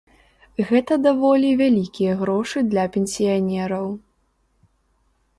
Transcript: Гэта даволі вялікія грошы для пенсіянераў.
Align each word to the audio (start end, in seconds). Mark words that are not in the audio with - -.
Гэта 0.69 0.95
даволі 1.07 1.49
вялікія 1.61 2.15
грошы 2.21 2.63
для 2.71 2.85
пенсіянераў. 2.95 3.85